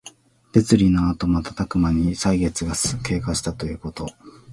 [0.51, 2.73] 別離のあとまたたくまに歳月が
[3.05, 4.07] 経過したということ。